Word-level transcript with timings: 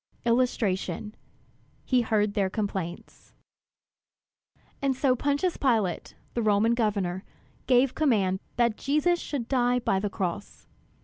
[Illustration: 0.25 1.13
He 1.85 2.01
heard 2.01 2.33
their 2.33 2.49
complaints] 2.49 3.33
And 4.81 4.95
so 4.95 5.15
Pontius 5.15 5.57
Pilate, 5.57 6.15
the 6.33 6.41
Roman 6.41 6.73
governor, 6.73 7.23
gave 7.67 7.93
command 7.93 8.39
that 8.55 8.77
Jesus 8.77 9.19
should 9.19 9.47
die 9.47 9.77
by 9.77 9.99
the 9.99 10.09
cross. 10.09 10.65